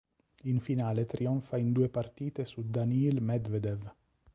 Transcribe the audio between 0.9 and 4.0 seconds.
trionfa in due partite su Daniil Medvedev.